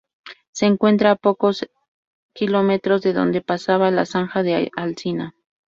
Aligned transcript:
Se 0.51 0.65
encuentra 0.65 1.11
a 1.11 1.15
pocos 1.15 1.69
km 2.33 2.97
de 3.01 3.13
donde 3.13 3.41
pasaba 3.41 3.91
la 3.91 4.07
Zanja 4.07 4.41
de 4.41 4.71
Alsina. 4.75 5.35